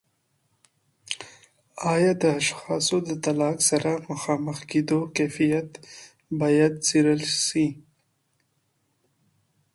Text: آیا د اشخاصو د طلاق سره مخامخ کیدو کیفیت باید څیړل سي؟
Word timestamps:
آیا 1.93 2.13
د 2.21 2.23
اشخاصو 2.39 2.97
د 3.07 3.09
طلاق 3.25 3.57
سره 3.69 3.91
مخامخ 4.09 4.57
کیدو 4.71 4.99
کیفیت 5.15 5.69
باید 6.39 6.73
څیړل 6.87 7.21
سي؟ 7.47 7.65